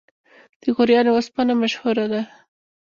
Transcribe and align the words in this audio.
د 0.61 0.63
غوریان 0.75 1.07
وسپنه 1.11 1.53
مشهوره 1.61 2.05
ده 2.11 2.21